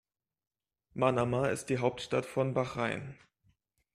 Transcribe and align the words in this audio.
Manama 0.95 1.49
ist 1.49 1.67
die 1.69 1.77
Hauptstadt 1.77 2.25
von 2.25 2.55
Bahrain. 2.55 3.19